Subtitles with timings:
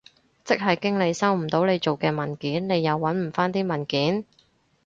[0.43, 4.25] 即係經理收唔到你做嘅文件，你又搵唔返啲文件？